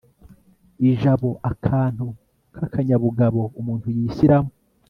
[0.89, 2.05] ijabo akantu
[2.55, 4.51] k'akanyabugabo umuntu yishyiramo